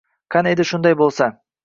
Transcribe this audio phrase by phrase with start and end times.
[0.35, 1.29] Qani edi, shunday bo`lsa